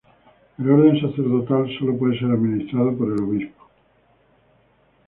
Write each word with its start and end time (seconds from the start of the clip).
El 0.57 0.67
orden 0.67 0.99
sacerdotal 0.99 1.69
sólo 1.77 1.95
puede 1.95 2.17
ser 2.17 2.29
administrado 2.31 2.97
por 2.97 3.13
el 3.13 3.21
obispo. 3.21 3.69